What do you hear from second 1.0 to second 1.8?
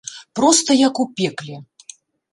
у пекле.